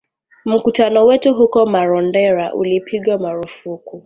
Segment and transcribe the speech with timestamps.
[0.45, 3.99] Mkutano wetu huko Marondera ulipigwa marufuku